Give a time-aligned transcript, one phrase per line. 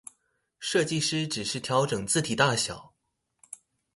[0.59, 2.95] 設計師只是調整字體大小